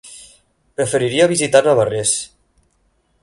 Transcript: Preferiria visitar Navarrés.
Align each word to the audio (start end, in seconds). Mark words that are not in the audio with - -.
Preferiria 0.79 1.27
visitar 1.33 1.63
Navarrés. 1.67 2.17